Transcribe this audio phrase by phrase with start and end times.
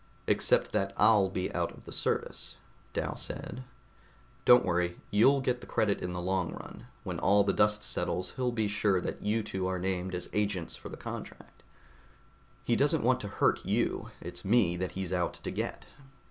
[0.25, 2.57] "Except that I'll be out of the service,"
[2.91, 3.63] Dal said.
[4.45, 4.97] "Don't worry.
[5.11, 6.87] You'll get the credit in the long run.
[7.03, 10.75] When all the dust settles, he'll be sure that you two are named as agents
[10.75, 11.61] for the contract.
[12.63, 15.85] He doesn't want to hurt you, it's me that he's out to get."